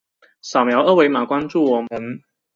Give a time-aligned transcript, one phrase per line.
[0.41, 2.23] 扫描二维码关注我们。